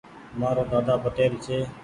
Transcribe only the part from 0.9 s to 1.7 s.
پٽيل ڇي۔